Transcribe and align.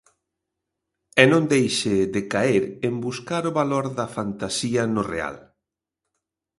E 1.21 1.23
non 1.31 1.43
deixe 1.53 1.95
de 2.13 2.21
caer 2.33 2.63
en 2.87 2.93
buscar 3.05 3.43
o 3.49 3.55
valor 3.59 3.85
da 3.97 4.07
fantasía 4.17 4.83
no 4.95 5.03
real. 5.13 5.37